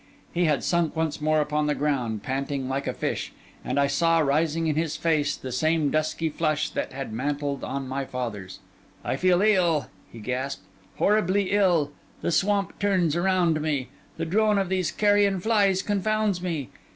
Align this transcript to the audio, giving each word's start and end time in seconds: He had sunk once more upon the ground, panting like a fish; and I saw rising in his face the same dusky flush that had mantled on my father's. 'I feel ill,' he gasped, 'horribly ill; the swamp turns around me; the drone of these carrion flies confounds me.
He 0.33 0.45
had 0.45 0.63
sunk 0.63 0.95
once 0.95 1.21
more 1.21 1.41
upon 1.41 1.67
the 1.67 1.75
ground, 1.75 2.23
panting 2.23 2.67
like 2.67 2.87
a 2.87 2.93
fish; 2.95 3.31
and 3.63 3.79
I 3.79 3.85
saw 3.85 4.17
rising 4.17 4.65
in 4.65 4.75
his 4.75 4.97
face 4.97 5.35
the 5.35 5.51
same 5.51 5.91
dusky 5.91 6.27
flush 6.27 6.71
that 6.71 6.91
had 6.91 7.13
mantled 7.13 7.63
on 7.63 7.87
my 7.87 8.05
father's. 8.05 8.61
'I 9.05 9.15
feel 9.17 9.41
ill,' 9.43 9.91
he 10.11 10.17
gasped, 10.17 10.65
'horribly 10.97 11.51
ill; 11.51 11.91
the 12.23 12.31
swamp 12.31 12.79
turns 12.79 13.15
around 13.15 13.61
me; 13.61 13.89
the 14.17 14.25
drone 14.25 14.57
of 14.57 14.69
these 14.69 14.91
carrion 14.91 15.39
flies 15.39 15.83
confounds 15.83 16.41
me. 16.41 16.69